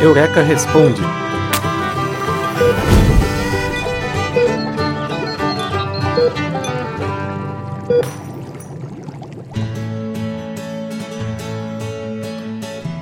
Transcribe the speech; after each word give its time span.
Eureka 0.00 0.40
Responde. 0.40 1.02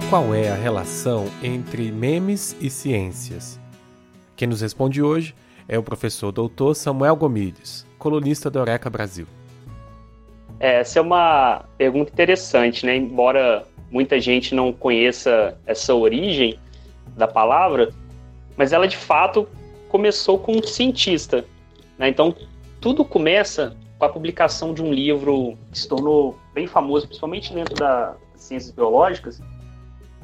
Qual 0.09 0.35
é 0.35 0.49
a 0.49 0.55
relação 0.55 1.27
entre 1.43 1.93
memes 1.93 2.57
e 2.59 2.71
ciências? 2.71 3.61
Quem 4.35 4.49
nos 4.49 4.63
responde 4.63 5.03
hoje 5.03 5.35
é 5.69 5.79
o 5.79 5.83
professor 5.83 6.33
doutor 6.33 6.75
Samuel 6.75 7.17
Gomides, 7.17 7.87
colunista 7.99 8.51
do 8.51 8.59
Eureka 8.59 8.89
Brasil. 8.89 9.27
É, 10.59 10.81
essa 10.81 11.01
é 11.01 11.03
uma 11.03 11.67
pergunta 11.77 12.11
interessante, 12.11 12.87
né? 12.87 12.97
Embora 12.97 13.67
muita 13.93 14.19
gente 14.19 14.55
não 14.55 14.73
conheça 14.73 15.57
essa 15.67 15.95
origem 15.95 16.59
da 17.15 17.29
palavra, 17.29 17.91
mas 18.57 18.73
ela 18.73 18.89
de 18.89 18.97
fato 18.97 19.47
começou 19.89 20.39
com 20.39 20.57
um 20.57 20.63
cientista. 20.63 21.45
Né? 21.99 22.09
Então, 22.09 22.35
tudo 22.81 23.05
começa 23.05 23.77
com 23.99 24.07
a 24.07 24.09
publicação 24.09 24.73
de 24.73 24.83
um 24.83 24.91
livro 24.91 25.59
que 25.71 25.79
se 25.79 25.87
tornou 25.87 26.39
bem 26.55 26.67
famoso, 26.67 27.07
principalmente 27.07 27.53
dentro 27.53 27.75
das 27.75 28.17
ciências 28.35 28.73
biológicas, 28.73 29.41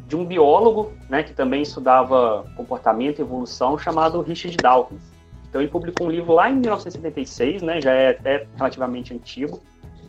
de 0.06 0.16
um 0.16 0.24
biólogo 0.24 0.90
né, 1.10 1.22
que 1.22 1.34
também 1.34 1.60
estudava 1.60 2.50
comportamento 2.56 3.18
e 3.18 3.22
evolução, 3.22 3.76
chamado 3.76 4.22
Richard 4.22 4.56
Dawkins. 4.56 5.02
Então, 5.48 5.60
ele 5.60 5.70
publicou 5.70 6.06
um 6.06 6.10
livro 6.10 6.32
lá 6.32 6.50
em 6.50 6.54
1976, 6.54 7.62
né, 7.62 7.80
já 7.82 7.92
é 7.92 8.10
até 8.10 8.46
relativamente 8.56 9.12
antigo, 9.12 9.60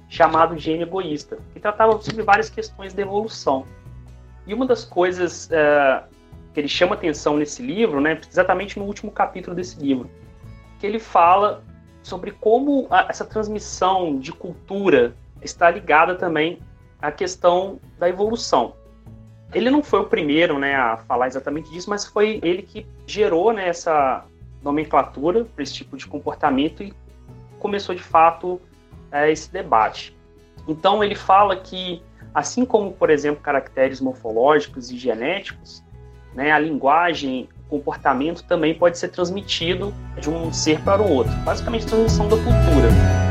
chamado 0.10 0.58
Gênio 0.58 0.84
Egoísta, 0.84 1.38
que 1.54 1.60
tratava 1.60 2.02
sobre 2.02 2.24
várias 2.24 2.50
questões 2.50 2.94
da 2.94 3.04
evolução. 3.04 3.66
E 4.48 4.54
uma 4.54 4.66
das 4.66 4.84
coisas 4.84 5.48
uh, 5.48 6.04
que 6.54 6.60
ele 6.60 6.68
chama 6.68 6.96
atenção 6.96 7.38
nesse 7.38 7.62
livro, 7.62 8.02
né, 8.02 8.20
exatamente 8.28 8.80
no 8.80 8.86
último 8.86 9.12
capítulo 9.12 9.56
desse 9.56 9.80
livro, 9.80 10.10
que 10.80 10.88
ele 10.88 11.00
fala 11.00 11.64
sobre 12.02 12.32
como 12.32 12.88
a, 12.90 13.06
essa 13.08 13.24
transmissão 13.24 14.18
de 14.18 14.32
cultura 14.34 15.14
está 15.44 15.70
ligada 15.70 16.16
também 16.16 16.60
à 17.00 17.12
questão 17.12 17.80
da 18.00 18.10
evolução. 18.10 18.74
Ele 19.54 19.70
não 19.70 19.84
foi 19.84 20.00
o 20.00 20.06
primeiro 20.06 20.58
né, 20.58 20.76
a 20.76 20.98
falar 20.98 21.28
exatamente 21.28 21.70
disso, 21.70 21.90
mas 21.90 22.06
foi 22.06 22.40
ele 22.44 22.64
que 22.64 22.86
gerou 23.06 23.54
né, 23.54 23.68
essa 23.68 24.26
nomenclatura 24.64 25.46
para 25.46 25.64
esse 25.64 25.74
tipo 25.74 25.96
de 25.96 26.08
comportamento 26.08 26.82
e 26.82 26.94
começou 27.60 27.94
de 27.94 28.02
fato 28.02 28.60
é, 29.12 29.32
esse 29.32 29.52
debate. 29.52 30.16
Então 30.68 31.04
ele 31.04 31.16
fala 31.16 31.56
que, 31.56 32.02
assim 32.34 32.66
como, 32.66 32.92
por 32.92 33.10
exemplo, 33.10 33.42
caracteres 33.42 34.00
morfológicos 34.00 34.92
e 34.92 34.98
genéticos, 34.98 35.84
né, 36.34 36.52
a 36.52 36.60
linguagem, 36.60 37.50
o 37.68 37.70
comportamento 37.70 38.44
também 38.44 38.74
pode 38.74 38.98
ser 38.98 39.10
transmitido 39.10 39.94
de 40.20 40.30
um 40.30 40.54
ser 40.54 40.80
para 40.82 41.02
o 41.02 41.12
outro, 41.12 41.34
basicamente 41.38 41.86
transmissão 41.86 42.28
da 42.28 42.38
cultura. 42.38 43.29